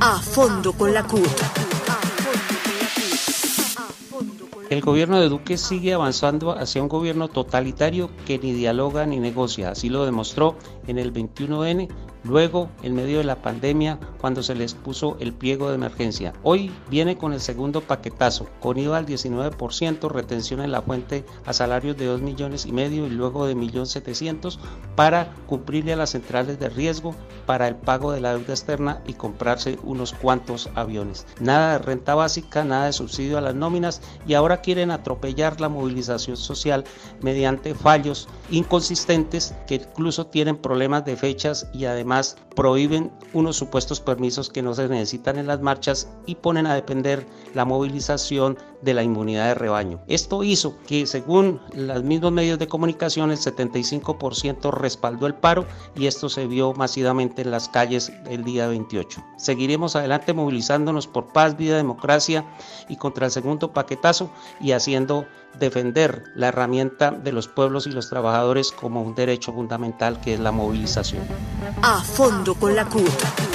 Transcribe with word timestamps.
A 0.00 0.18
fondo 0.18 0.72
con 0.72 0.92
la 0.92 1.04
CUT. 1.04 1.20
El 4.70 4.80
gobierno 4.80 5.20
de 5.20 5.28
Duque 5.28 5.58
sigue 5.58 5.94
avanzando 5.94 6.52
hacia 6.52 6.82
un 6.82 6.88
gobierno 6.88 7.28
totalitario 7.28 8.10
que 8.26 8.38
ni 8.38 8.52
dialoga 8.52 9.06
ni 9.06 9.18
negocia. 9.18 9.70
Así 9.70 9.88
lo 9.88 10.04
demostró 10.04 10.56
en 10.86 10.98
el 10.98 11.12
21N 11.12 11.88
Luego, 12.24 12.70
en 12.82 12.94
medio 12.94 13.18
de 13.18 13.24
la 13.24 13.36
pandemia, 13.36 13.98
cuando 14.24 14.42
se 14.42 14.54
les 14.54 14.72
puso 14.72 15.18
el 15.20 15.34
pliego 15.34 15.68
de 15.68 15.74
emergencia. 15.74 16.32
Hoy 16.42 16.72
viene 16.88 17.18
con 17.18 17.34
el 17.34 17.42
segundo 17.42 17.82
paquetazo, 17.82 18.46
con 18.58 18.78
IVA 18.78 18.96
al 18.96 19.04
19%, 19.04 20.10
retención 20.10 20.62
en 20.62 20.72
la 20.72 20.80
fuente 20.80 21.26
a 21.44 21.52
salarios 21.52 21.98
de 21.98 22.06
2 22.06 22.22
millones 22.22 22.64
y 22.64 22.72
medio 22.72 23.06
y 23.06 23.10
luego 23.10 23.46
de 23.46 23.54
1.700.000 23.54 24.56
para 24.96 25.34
cumplirle 25.46 25.92
a 25.92 25.96
las 25.96 26.12
centrales 26.12 26.58
de 26.58 26.70
riesgo 26.70 27.14
para 27.44 27.68
el 27.68 27.76
pago 27.76 28.12
de 28.12 28.22
la 28.22 28.34
deuda 28.34 28.54
externa 28.54 29.02
y 29.06 29.12
comprarse 29.12 29.78
unos 29.82 30.14
cuantos 30.14 30.70
aviones. 30.74 31.26
Nada 31.38 31.72
de 31.72 31.84
renta 31.84 32.14
básica, 32.14 32.64
nada 32.64 32.86
de 32.86 32.94
subsidio 32.94 33.36
a 33.36 33.42
las 33.42 33.54
nóminas 33.54 34.00
y 34.26 34.32
ahora 34.32 34.62
quieren 34.62 34.90
atropellar 34.90 35.60
la 35.60 35.68
movilización 35.68 36.38
social 36.38 36.84
mediante 37.20 37.74
fallos 37.74 38.26
inconsistentes 38.50 39.54
que 39.66 39.74
incluso 39.74 40.28
tienen 40.28 40.56
problemas 40.56 41.04
de 41.04 41.14
fechas 41.14 41.68
y 41.74 41.84
además 41.84 42.38
prohíben 42.56 43.12
unos 43.34 43.56
supuestos 43.56 44.00
permisos 44.00 44.13
que 44.52 44.62
no 44.62 44.74
se 44.74 44.88
necesitan 44.88 45.38
en 45.38 45.46
las 45.46 45.60
marchas 45.60 46.08
y 46.26 46.36
ponen 46.36 46.66
a 46.66 46.74
depender 46.74 47.26
la 47.54 47.64
movilización 47.64 48.56
de 48.82 48.94
la 48.94 49.02
inmunidad 49.02 49.48
de 49.48 49.54
rebaño. 49.54 50.00
Esto 50.06 50.44
hizo 50.44 50.76
que 50.86 51.06
según 51.06 51.60
los 51.74 52.02
mismos 52.02 52.32
medios 52.32 52.58
de 52.58 52.68
comunicación 52.68 53.30
el 53.30 53.38
75% 53.38 54.70
respaldó 54.72 55.26
el 55.26 55.34
paro 55.34 55.66
y 55.96 56.06
esto 56.06 56.28
se 56.28 56.46
vio 56.46 56.74
masivamente 56.74 57.42
en 57.42 57.50
las 57.50 57.68
calles 57.68 58.12
el 58.28 58.44
día 58.44 58.66
28. 58.68 59.24
Seguiremos 59.38 59.96
adelante 59.96 60.32
movilizándonos 60.32 61.06
por 61.06 61.32
paz, 61.32 61.56
vida, 61.56 61.76
democracia 61.76 62.44
y 62.88 62.96
contra 62.96 63.26
el 63.26 63.32
segundo 63.32 63.72
paquetazo 63.72 64.30
y 64.60 64.72
haciendo 64.72 65.26
defender 65.58 66.24
la 66.34 66.48
herramienta 66.48 67.10
de 67.10 67.32
los 67.32 67.48
pueblos 67.48 67.86
y 67.86 67.90
los 67.90 68.10
trabajadores 68.10 68.72
como 68.72 69.02
un 69.02 69.14
derecho 69.14 69.52
fundamental 69.52 70.20
que 70.20 70.34
es 70.34 70.40
la 70.40 70.52
movilización. 70.52 71.22
A 71.82 72.02
fondo 72.02 72.54
con 72.54 72.74
la 72.74 72.84
CUT. 72.84 73.53